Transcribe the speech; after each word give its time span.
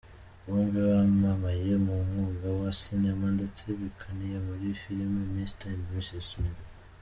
Bombi 0.45 0.79
bamamaye 0.89 1.71
mu 1.85 1.95
mwuga 2.07 2.47
wa 2.59 2.69
sinema 2.79 3.27
ndetse 3.37 3.63
bakinanye 3.79 4.37
muri 4.47 4.65
filime 4.81 5.19
Mr 5.35 5.65
and 5.73 5.83
Mrs 5.93 6.25
Smith. 6.31 6.61